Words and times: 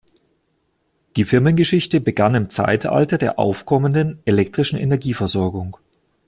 Die 1.15 1.25
Firmengeschichte 1.25 2.01
begann 2.01 2.33
im 2.33 2.49
Zeitalter 2.49 3.19
der 3.19 3.37
aufkommenden 3.37 4.17
elektrischen 4.25 4.79
Energieversorgung. 4.79 5.77